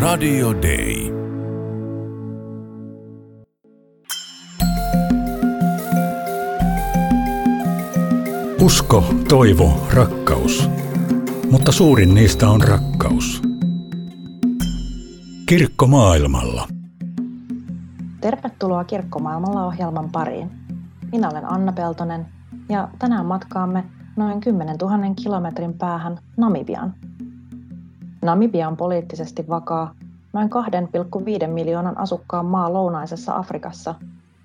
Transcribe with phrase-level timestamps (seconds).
[0.00, 1.12] Radio Day.
[8.60, 10.70] Usko, toivo, rakkaus.
[11.50, 13.42] Mutta suurin niistä on rakkaus.
[15.46, 16.68] Kirkko maailmalla.
[18.20, 20.50] Tervetuloa Kirkkomaailmalla ohjelman pariin.
[21.12, 22.26] Minä olen Anna Peltonen
[22.68, 23.84] ja tänään matkaamme
[24.16, 26.94] noin 10 000 kilometrin päähän Namibian.
[28.22, 29.94] Namibia on poliittisesti vakaa,
[30.32, 30.50] noin
[31.42, 33.94] 2,5 miljoonan asukkaan maa lounaisessa Afrikassa,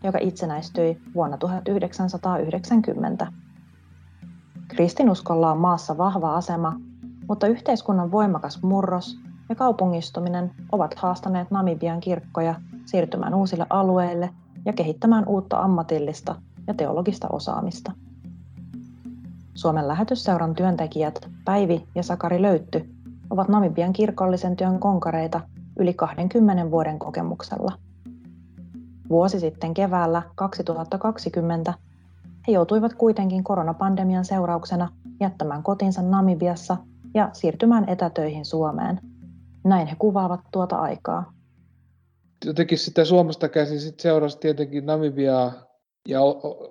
[0.03, 3.27] joka itsenäistyi vuonna 1990.
[4.67, 6.79] Kristinuskolla on maassa vahva asema,
[7.27, 14.29] mutta yhteiskunnan voimakas murros ja kaupungistuminen ovat haastaneet Namibian kirkkoja siirtymään uusille alueille
[14.65, 16.35] ja kehittämään uutta ammatillista
[16.67, 17.91] ja teologista osaamista.
[19.54, 22.90] Suomen lähetysseuran työntekijät Päivi ja Sakari Löytty
[23.29, 25.41] ovat Namibian kirkollisen työn konkareita
[25.79, 27.71] yli 20 vuoden kokemuksella.
[29.09, 31.73] Vuosi sitten keväällä 2020
[32.48, 36.77] he joutuivat kuitenkin koronapandemian seurauksena jättämään kotinsa Namibiassa
[37.13, 38.99] ja siirtymään etätöihin Suomeen.
[39.63, 41.34] Näin he kuvaavat tuota aikaa.
[42.46, 45.53] Jotenkin sitä Suomesta käsin sit seurasi tietenkin Namibiaa
[46.07, 46.21] ja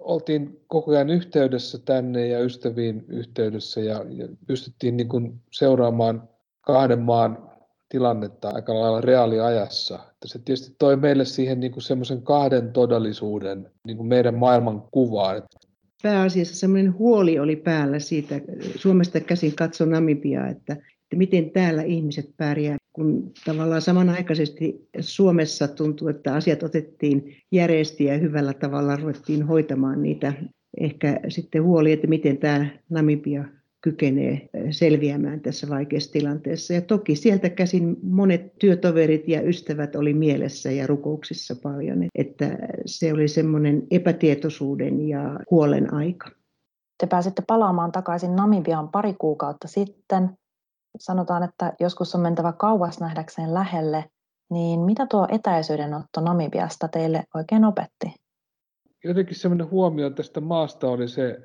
[0.01, 4.05] oltiin koko ajan yhteydessä tänne ja ystäviin yhteydessä ja,
[4.47, 6.29] pystyttiin niin seuraamaan
[6.61, 7.54] kahden maan
[7.95, 9.95] tilannetta aika lailla reaaliajassa.
[9.95, 14.83] Että se tietysti toi meille siihen niin kuin semmoisen kahden todellisuuden niin kuin meidän maailman
[14.91, 15.43] kuvaan.
[16.03, 18.41] Pääasiassa semmoinen huoli oli päällä siitä,
[18.77, 26.09] Suomesta käsin katso Namibiaa, että, että miten täällä ihmiset pärjää, kun tavallaan samanaikaisesti Suomessa tuntuu,
[26.09, 30.33] että asiat otettiin järjesti ja hyvällä tavalla ruvettiin hoitamaan niitä.
[30.81, 33.45] Ehkä sitten huoli, että miten tämä Namibia
[33.85, 36.75] kykenee selviämään tässä vaikeassa tilanteessa.
[36.75, 43.13] Ja toki sieltä käsin monet työtoverit ja ystävät oli mielessä ja rukouksissa paljon, että se
[43.13, 46.31] oli semmoinen epätietoisuuden ja huolen aika.
[46.99, 50.31] Te pääsitte palaamaan takaisin Namibiaan pari kuukautta sitten.
[50.99, 54.05] Sanotaan, että joskus on mentävä kauas nähdäkseen lähelle.
[54.51, 58.15] Niin mitä tuo etäisyydenotto Namibiasta teille oikein opetti?
[59.05, 61.39] Jotenkin semmoinen huomio tästä maasta oli se,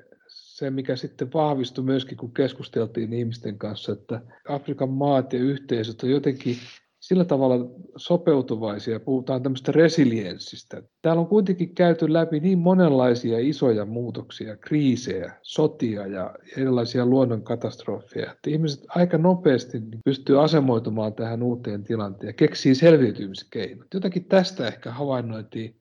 [0.60, 6.10] se, mikä sitten vahvistui myöskin, kun keskusteltiin ihmisten kanssa, että Afrikan maat ja yhteisöt on
[6.10, 6.56] jotenkin
[7.00, 10.82] sillä tavalla sopeutuvaisia, puhutaan tämmöistä resilienssistä.
[11.02, 18.50] Täällä on kuitenkin käyty läpi niin monenlaisia isoja muutoksia, kriisejä, sotia ja erilaisia luonnonkatastrofeja, että
[18.50, 23.86] ihmiset aika nopeasti pystyy asemoitumaan tähän uuteen tilanteeseen ja keksii selviytymiskeinot.
[23.94, 25.79] Jotakin tästä ehkä havainnoitiin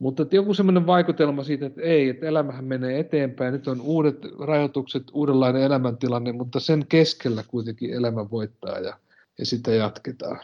[0.00, 4.16] mutta joku semmoinen vaikutelma siitä, että ei, että elämähän menee eteenpäin, nyt on uudet
[4.46, 8.96] rajoitukset, uudenlainen elämäntilanne, mutta sen keskellä kuitenkin elämä voittaa ja,
[9.38, 10.40] ja sitä jatketaan.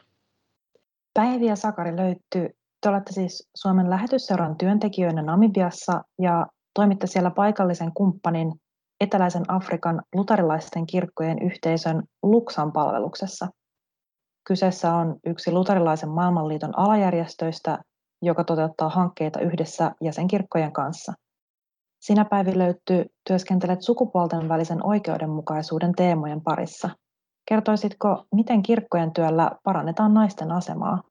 [1.15, 2.57] Päivi ja Sakari löytyy.
[2.81, 8.53] Te olette siis Suomen lähetysseuran työntekijöinä Namibiassa ja toimitte siellä paikallisen kumppanin
[9.01, 13.49] Eteläisen Afrikan luterilaisten kirkkojen yhteisön Luxan palveluksessa.
[14.47, 17.79] Kyseessä on yksi luterilaisen maailmanliiton alajärjestöistä,
[18.23, 21.13] joka toteuttaa hankkeita yhdessä jäsenkirkkojen kanssa.
[22.01, 26.91] Sinä päivi löytyy työskentelet sukupuolten välisen oikeudenmukaisuuden teemojen parissa.
[27.49, 31.03] Kertoisitko, miten kirkkojen työllä parannetaan naisten asemaa?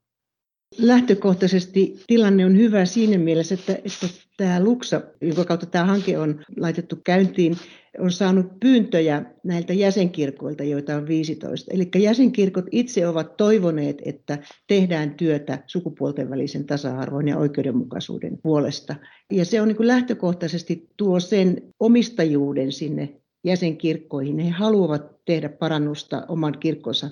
[0.77, 6.43] Lähtökohtaisesti tilanne on hyvä siinä mielessä, että, että tämä Luksa, jonka kautta tämä hanke on
[6.57, 7.57] laitettu käyntiin,
[7.99, 11.71] on saanut pyyntöjä näiltä jäsenkirkoilta, joita on 15.
[11.73, 14.37] Eli jäsenkirkot itse ovat toivoneet, että
[14.67, 18.95] tehdään työtä sukupuolten välisen tasa-arvon ja oikeudenmukaisuuden puolesta.
[19.31, 24.39] Ja se on niin lähtökohtaisesti tuo sen omistajuuden sinne jäsenkirkkoihin.
[24.39, 27.09] He haluavat tehdä parannusta oman kirkkonsa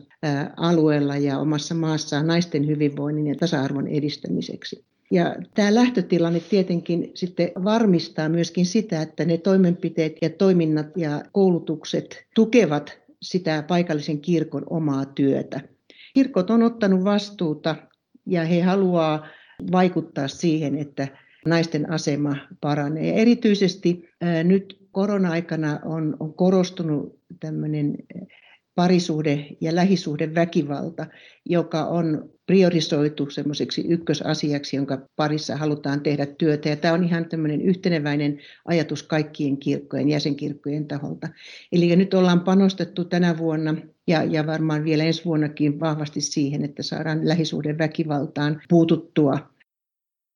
[0.57, 4.85] alueella ja omassa maassaan naisten hyvinvoinnin ja tasa-arvon edistämiseksi.
[5.11, 12.25] Ja tämä lähtötilanne tietenkin sitten varmistaa myöskin sitä, että ne toimenpiteet ja toiminnat ja koulutukset
[12.35, 15.61] tukevat sitä paikallisen kirkon omaa työtä.
[16.13, 17.75] Kirkot on ottanut vastuuta
[18.25, 19.27] ja he haluaa
[19.71, 21.07] vaikuttaa siihen, että
[21.45, 23.21] naisten asema paranee.
[23.21, 24.09] Erityisesti
[24.43, 27.95] nyt korona-aikana on, on korostunut tämmöinen
[28.75, 31.07] parisuhde ja lähisuhde väkivalta,
[31.45, 36.69] joka on priorisoitu semmoiseksi ykkösasiaksi, jonka parissa halutaan tehdä työtä.
[36.69, 41.29] Ja tämä on ihan tämmöinen yhteneväinen ajatus kaikkien kirkkojen, jäsenkirkkojen taholta.
[41.71, 43.75] Eli nyt ollaan panostettu tänä vuonna
[44.07, 49.52] ja, ja varmaan vielä ensi vuonnakin vahvasti siihen, että saadaan lähisuhde väkivaltaan puututtua.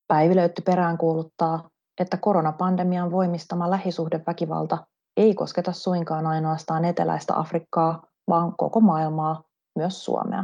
[0.08, 1.70] Päivi Löytty peräänkuuluttaa,
[2.00, 4.78] että koronapandemian voimistama lähisuhdeväkivalta
[5.18, 9.44] ei kosketa suinkaan ainoastaan eteläistä Afrikkaa, vaan koko maailmaa,
[9.76, 10.44] myös Suomea.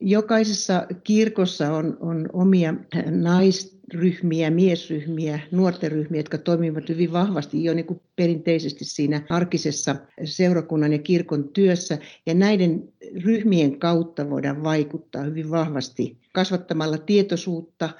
[0.00, 2.74] Jokaisessa kirkossa on, on omia
[3.10, 10.92] naisryhmiä, miesryhmiä, nuorten ryhmiä, jotka toimivat hyvin vahvasti jo niin kuin perinteisesti siinä arkisessa seurakunnan
[10.92, 11.98] ja kirkon työssä.
[12.26, 12.92] Ja näiden
[13.24, 17.90] ryhmien kautta voidaan vaikuttaa hyvin vahvasti kasvattamalla tietoisuutta,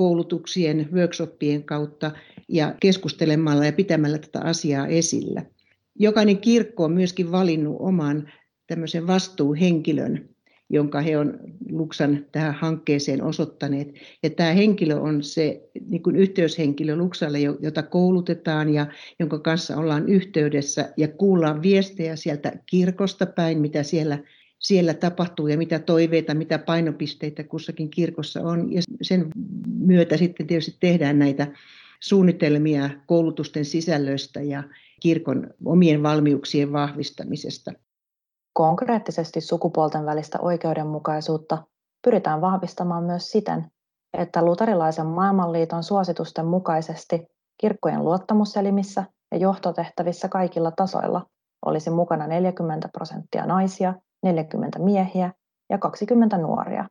[0.00, 2.10] koulutuksien, workshopien kautta
[2.48, 5.42] ja keskustelemalla ja pitämällä tätä asiaa esillä.
[5.98, 8.32] Jokainen kirkko on myöskin valinnut oman
[8.66, 10.28] tämmöisen vastuuhenkilön,
[10.70, 11.38] jonka he on
[11.70, 13.88] Luksan tähän hankkeeseen osoittaneet.
[14.22, 18.86] Ja tämä henkilö on se niin kuin yhteyshenkilö Luksalle, jota koulutetaan ja
[19.18, 24.18] jonka kanssa ollaan yhteydessä ja kuullaan viestejä sieltä kirkosta päin, mitä siellä,
[24.60, 28.72] siellä tapahtuu ja mitä toiveita, mitä painopisteitä kussakin kirkossa on.
[28.72, 29.30] Ja sen
[29.78, 31.46] myötä sitten tietysti tehdään näitä
[32.00, 34.62] suunnitelmia koulutusten sisällöistä ja
[35.00, 37.72] kirkon omien valmiuksien vahvistamisesta.
[38.52, 41.64] Konkreettisesti sukupuolten välistä oikeudenmukaisuutta
[42.04, 43.66] pyritään vahvistamaan myös siten,
[44.12, 47.26] että luterilaisen maailmanliiton suositusten mukaisesti
[47.58, 51.26] kirkkojen luottamuselimissä ja johtotehtävissä kaikilla tasoilla
[51.66, 55.32] olisi mukana 40 prosenttia naisia, 40 miehiä
[55.70, 56.88] ja 20 nuoria.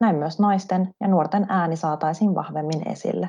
[0.00, 3.28] Näin myös naisten ja nuorten ääni saataisiin vahvemmin esille.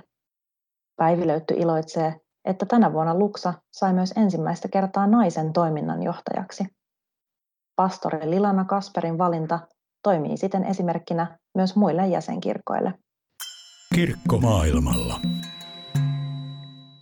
[0.95, 2.15] Päivi Löytty iloitsee,
[2.45, 6.65] että tänä vuonna Luksa sai myös ensimmäistä kertaa naisen toiminnanjohtajaksi.
[7.75, 9.59] Pastori Lilana Kasperin valinta
[10.03, 12.93] toimii siten esimerkkinä myös muille jäsenkirkoille.
[13.95, 15.19] Kirkko maailmalla.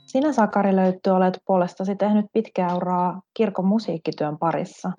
[0.06, 4.91] Sinä Sakari Löytty olet puolestasi tehnyt pitkää uraa kirkon musiikkityön parissa.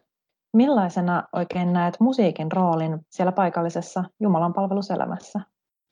[0.53, 5.41] Millaisena oikein näet musiikin roolin siellä paikallisessa Jumalan palveluselämässä?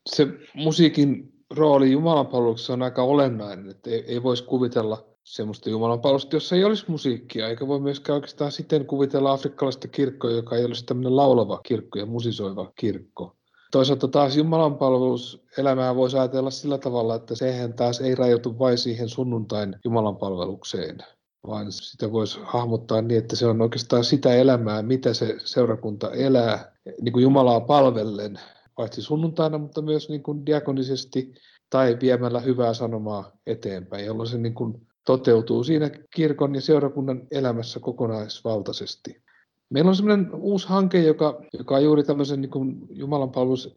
[0.09, 6.01] Se musiikin rooli Jumalan palveluksessa on aika olennainen, että ei, ei voisi kuvitella semmoista Jumalan
[6.01, 10.65] palvelusta, jossa ei olisi musiikkia, eikä voi myöskään oikeastaan siten kuvitella afrikkalaista kirkkoa, joka ei
[10.65, 13.35] olisi tämmöinen laulava kirkko ja musisoiva kirkko.
[13.71, 19.09] Toisaalta taas Jumalan palveluselämää voisi ajatella sillä tavalla, että sehän taas ei rajoitu vain siihen
[19.09, 20.97] sunnuntain Jumalan palvelukseen,
[21.47, 26.71] vaan sitä voisi hahmottaa niin, että se on oikeastaan sitä elämää, mitä se seurakunta elää
[27.01, 28.39] niin kuin Jumalaa palvellen,
[28.75, 31.33] paitsi sunnuntaina, mutta myös niin kuin diakonisesti
[31.69, 37.79] tai viemällä hyvää sanomaa eteenpäin, jolloin se niin kuin toteutuu siinä kirkon ja seurakunnan elämässä
[37.79, 39.21] kokonaisvaltaisesti.
[39.69, 43.31] Meillä on sellainen uusi hanke, joka, joka on juuri tämmöisen niin Jumalan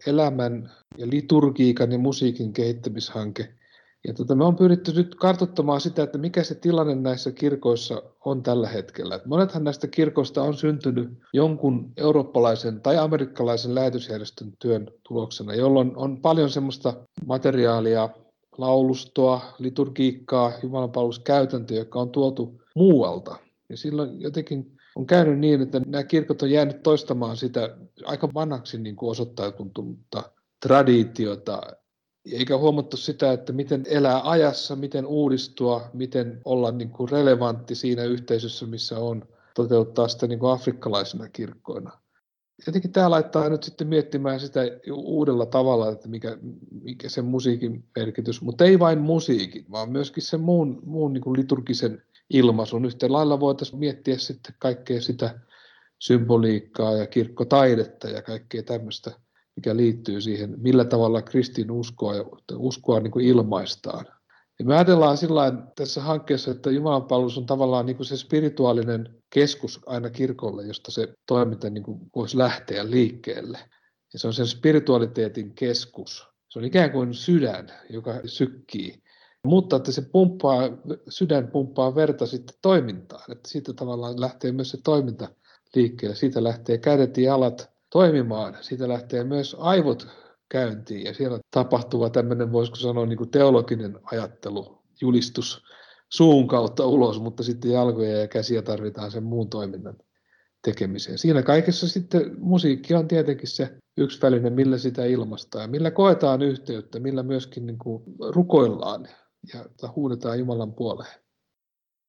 [0.06, 3.54] elämän ja liturgiikan ja musiikin kehittämishanke.
[4.06, 8.42] Ja tota, me on pyritty nyt kartoittamaan sitä, että mikä se tilanne näissä kirkoissa on
[8.42, 9.14] tällä hetkellä.
[9.14, 16.20] Et monethan näistä kirkoista on syntynyt jonkun eurooppalaisen tai amerikkalaisen lähetysjärjestön työn tuloksena, jolloin on
[16.20, 16.94] paljon semmoista
[17.26, 18.08] materiaalia,
[18.58, 23.36] laulustoa, liturgiikkaa, jumalanpalveluskäytäntöjä, joka on tuotu muualta.
[23.68, 28.78] Ja silloin jotenkin on käynyt niin, että nämä kirkot on jäänyt toistamaan sitä aika vanhaksi
[28.78, 30.22] niin kuin osoittautunutta
[30.62, 31.60] traditiota,
[32.32, 38.04] eikä huomattu sitä, että miten elää ajassa, miten uudistua, miten olla niin kuin relevantti siinä
[38.04, 41.90] yhteisössä, missä on, toteuttaa sitä niin kuin afrikkalaisena kirkkoina.
[42.66, 44.60] Jotenkin tämä laittaa nyt sitten miettimään sitä
[44.92, 46.38] uudella tavalla, että mikä,
[46.82, 51.38] mikä sen musiikin merkitys, mutta ei vain musiikin, vaan myöskin sen muun, muun niin kuin
[51.38, 52.84] liturgisen ilmaisun.
[52.84, 55.40] Yhtä lailla voitaisiin miettiä sitten kaikkea sitä
[55.98, 59.12] symboliikkaa ja kirkkotaidetta ja kaikkea tämmöistä–
[59.58, 62.12] mikä liittyy siihen, millä tavalla kristin uskoa,
[62.56, 64.06] uskoa niin kuin ilmaistaan.
[64.58, 69.14] Ja me ajatellaan sillä tässä hankkeessa, että Jumalan palvelus on tavallaan niin kuin se spirituaalinen
[69.30, 73.58] keskus aina kirkolle, josta se toiminta niin kuin voisi lähteä liikkeelle.
[74.12, 76.26] Ja se on sen spiritualiteetin keskus.
[76.48, 79.02] Se on ikään kuin sydän, joka sykkii.
[79.44, 80.62] Mutta että se pumppaa,
[81.08, 83.32] sydän pumppaa verta sitten toimintaan.
[83.32, 85.28] Että siitä tavallaan lähtee myös se toiminta
[85.74, 86.16] liikkeelle.
[86.16, 88.56] Siitä lähtee kädet ja jalat toimimaan.
[88.60, 90.08] Siitä lähtee myös aivot
[90.48, 95.62] käyntiin ja siellä tapahtuva tämmöinen, voisiko sanoa, niin kuin teologinen ajattelu, julistus
[96.12, 99.96] suun kautta ulos, mutta sitten jalkoja ja käsiä tarvitaan sen muun toiminnan
[100.64, 101.18] tekemiseen.
[101.18, 106.42] Siinä kaikessa sitten musiikki on tietenkin se yksi väline, millä sitä ilmastaa ja millä koetaan
[106.42, 108.02] yhteyttä, millä myöskin niin kuin
[108.34, 109.08] rukoillaan
[109.52, 109.64] ja
[109.96, 111.14] huudetaan Jumalan puoleen.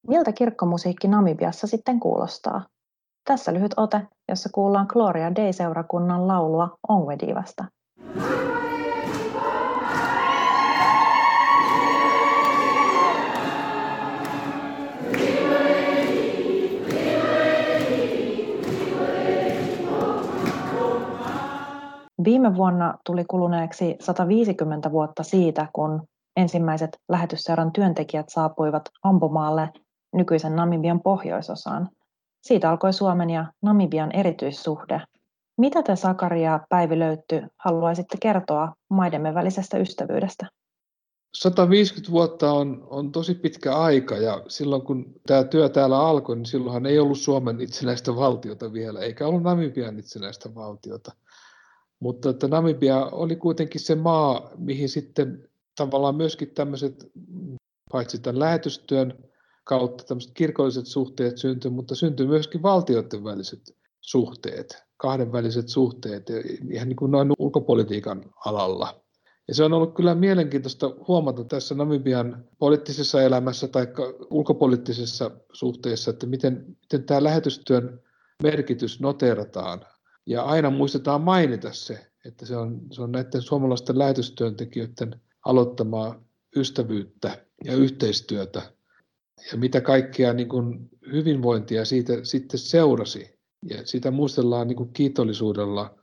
[0.08, 2.66] Miltä kirkkomusiikki Namibiassa sitten kuulostaa?
[3.24, 7.64] Tässä lyhyt ote, jossa kuullaan Gloria Day-seurakunnan laulua Ongvedivasta.
[22.24, 26.02] Viime vuonna tuli kuluneeksi 150 vuotta siitä, kun
[26.36, 29.68] ensimmäiset lähetysseuran työntekijät saapuivat ampumaalle
[30.14, 31.88] nykyisen Namibian pohjoisosaan–
[32.40, 35.00] siitä alkoi Suomen ja Namibian erityissuhde.
[35.58, 40.46] Mitä te Sakari ja Päivi Löytty haluaisitte kertoa maidemme välisestä ystävyydestä?
[41.34, 46.46] 150 vuotta on, on tosi pitkä aika ja silloin kun tämä työ täällä alkoi, niin
[46.46, 51.12] silloinhan ei ollut Suomen itsenäistä valtiota vielä, eikä ollut Namibian itsenäistä valtiota.
[52.00, 57.10] Mutta että Namibia oli kuitenkin se maa, mihin sitten tavallaan myöskin tämmöiset,
[57.92, 59.29] paitsi tämän lähetystyön
[59.64, 63.60] kautta tämmöiset kirkolliset suhteet syntyi, mutta syntyi myöskin valtioiden väliset
[64.00, 66.30] suhteet, kahdenväliset suhteet,
[66.70, 69.00] ihan niin kuin noin ulkopolitiikan alalla.
[69.48, 73.86] Ja se on ollut kyllä mielenkiintoista huomata tässä Namibian poliittisessa elämässä tai
[74.30, 78.00] ulkopoliittisessa suhteessa, että miten, miten tämä lähetystyön
[78.42, 79.86] merkitys noterataan.
[80.26, 86.22] Ja aina muistetaan mainita se, että se on, se on näiden suomalaisten lähetystyöntekijöiden aloittamaa
[86.56, 88.62] ystävyyttä ja yhteistyötä.
[89.52, 93.40] Ja mitä kaikkea niin kuin hyvinvointia siitä sitten seurasi.
[93.70, 96.00] Ja sitä muistellaan niin kuin kiitollisuudella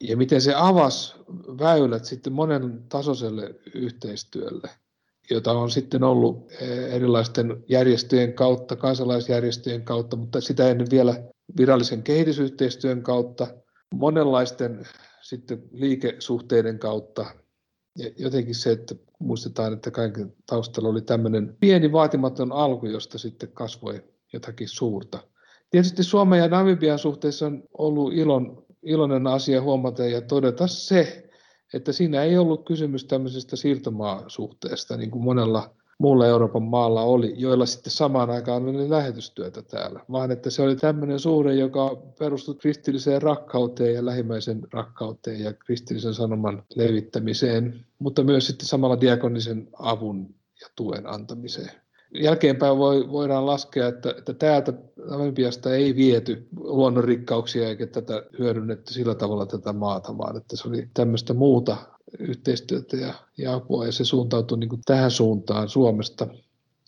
[0.00, 1.14] ja miten se avasi
[1.58, 4.70] väylät sitten monen tasoiselle yhteistyölle,
[5.30, 11.22] jota on sitten ollut eh, erilaisten järjestöjen kautta, kansalaisjärjestöjen kautta, mutta sitä ennen vielä
[11.56, 13.46] virallisen kehitysyhteistyön kautta,
[13.94, 14.86] monenlaisten
[15.22, 17.26] sitten liikesuhteiden kautta.
[17.98, 23.48] Ja jotenkin se, että muistetaan, että kaiken taustalla oli tämmöinen pieni vaatimaton alku, josta sitten
[23.52, 25.18] kasvoi jotakin suurta.
[25.70, 31.30] Tietysti Suomen ja Namibian suhteessa on ollut ilon iloinen asia huomata ja todeta se,
[31.74, 37.66] että siinä ei ollut kysymys tämmöisestä siirtomaasuhteesta, niin kuin monella muulla Euroopan maalla oli, joilla
[37.66, 43.22] sitten samaan aikaan oli lähetystyötä täällä, vaan että se oli tämmöinen suhde, joka perustui kristilliseen
[43.22, 50.66] rakkauteen ja lähimmäisen rakkauteen ja kristillisen sanoman levittämiseen, mutta myös sitten samalla diakonisen avun ja
[50.76, 51.70] tuen antamiseen.
[52.20, 54.72] Jälkeenpäin voi, voidaan laskea, että, että täältä
[55.10, 60.88] Namibiasta ei viety luonnonrikkauksia eikä tätä hyödynnetty sillä tavalla tätä maata, vaan että se oli
[60.94, 61.76] tämmöistä muuta
[62.18, 66.26] yhteistyötä ja, ja apua ja se suuntautui niin kuin tähän suuntaan Suomesta.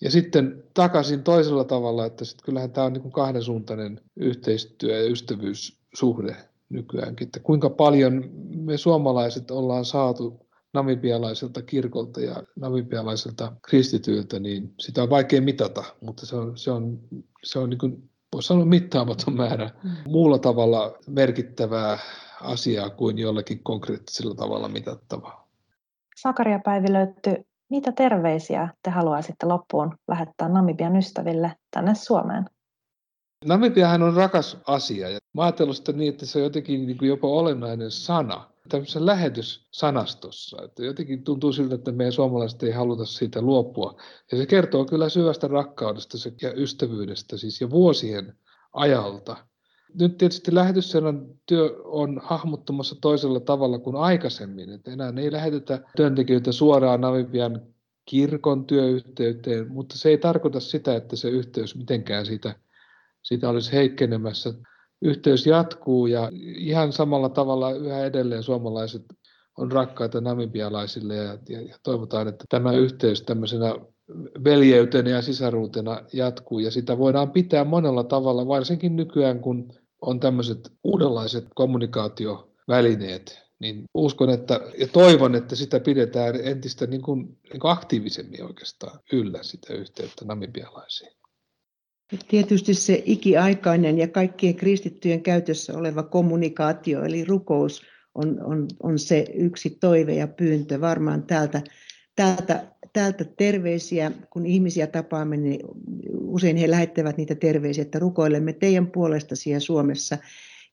[0.00, 5.10] Ja sitten takaisin toisella tavalla, että sit kyllähän tämä on niin kuin kahdensuuntainen yhteistyö ja
[5.10, 6.36] ystävyyssuhde
[6.68, 15.02] nykyäänkin, että kuinka paljon me suomalaiset ollaan saatu namibialaiselta kirkolta ja namibialaiselta kristityiltä, niin sitä
[15.02, 16.98] on vaikea mitata, mutta se on, se on,
[17.44, 19.90] se on niin voisi sanoa mittaamaton määrä mm.
[20.06, 21.98] muulla tavalla merkittävää
[22.40, 25.48] asiaa kuin jollakin konkreettisella tavalla mitattavaa.
[26.16, 32.44] Sakaria Päivi löytty, mitä terveisiä te haluaisitte loppuun lähettää Namibian ystäville tänne Suomeen?
[33.44, 37.08] Namibiahan on rakas asia ja mä ajatellut sitä niin, että se on jotenkin niin kuin
[37.08, 40.62] jopa olennainen sana tämmöisessä lähetyssanastossa.
[40.64, 44.00] Että jotenkin tuntuu siltä, että meidän suomalaiset ei haluta siitä luopua.
[44.32, 48.34] Ja se kertoo kyllä syvästä rakkaudesta ja ystävyydestä siis jo vuosien
[48.72, 49.36] ajalta.
[50.00, 54.70] Nyt tietysti lähetyssenan työ on hahmottumassa toisella tavalla kuin aikaisemmin.
[54.70, 57.62] Että enää ei lähetetä työntekijöitä suoraan Namibian
[58.04, 62.54] kirkon työyhteyteen, mutta se ei tarkoita sitä, että se yhteys mitenkään siitä,
[63.22, 64.54] siitä olisi heikkenemässä
[65.02, 69.02] yhteys jatkuu ja ihan samalla tavalla yhä edelleen suomalaiset
[69.58, 73.74] on rakkaita namibialaisille ja, ja, ja toivotaan, että tämä yhteys tämmöisenä
[74.44, 80.72] veljeytenä ja sisaruutena jatkuu ja sitä voidaan pitää monella tavalla, varsinkin nykyään kun on tämmöiset
[80.84, 87.72] uudenlaiset kommunikaatiovälineet, niin uskon että, ja toivon, että sitä pidetään entistä niin kuin, niin kuin
[87.72, 91.15] aktiivisemmin oikeastaan yllä sitä yhteyttä namibialaisiin.
[92.28, 97.82] Tietysti se ikiaikainen ja kaikkien kristittyjen käytössä oleva kommunikaatio, eli rukous,
[98.14, 100.80] on, on, on se yksi toive ja pyyntö.
[100.80, 101.62] Varmaan täältä,
[102.16, 105.60] täältä, täältä terveisiä, kun ihmisiä tapaamme, niin
[106.20, 110.18] usein he lähettävät niitä terveisiä, että rukoilemme teidän puolestasi ja Suomessa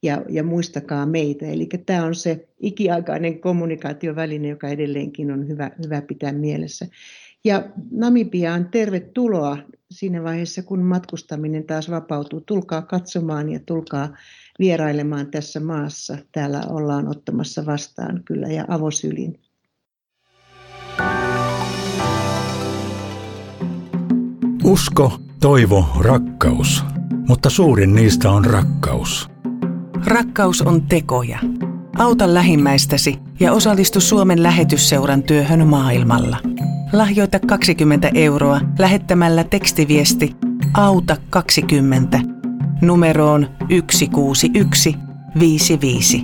[0.04, 1.46] ja, ja muistakaa meitä.
[1.46, 6.88] Eli tämä on se ikiaikainen kommunikaatioväline, joka edelleenkin on hyvä, hyvä pitää mielessä.
[7.46, 9.58] Ja Namibiaan tervetuloa
[9.92, 12.42] siinä vaiheessa, kun matkustaminen taas vapautuu.
[12.42, 14.10] Tulkaa katsomaan ja tulkaa
[14.60, 16.18] vierailemaan tässä maassa.
[16.32, 19.40] Täällä ollaan ottamassa vastaan kyllä ja avosylin.
[24.64, 26.84] Usko, toivo, rakkaus.
[27.28, 29.30] Mutta suurin niistä on rakkaus.
[30.06, 31.40] Rakkaus on tekoja.
[31.98, 36.38] Auta lähimmäistäsi ja osallistu Suomen lähetysseuran työhön maailmalla.
[36.94, 40.36] Lahjoita 20 euroa lähettämällä tekstiviesti
[40.74, 42.20] Auta 20
[42.82, 46.24] numeroon 16155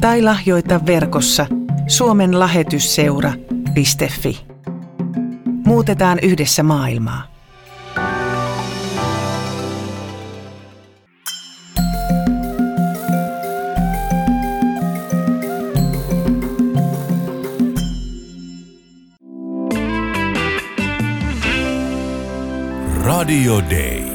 [0.00, 1.46] tai lahjoita verkossa
[1.86, 4.46] Suomen lähetysseura.fi.
[5.66, 7.37] Muutetaan yhdessä maailmaa.
[23.28, 24.07] Radio Day.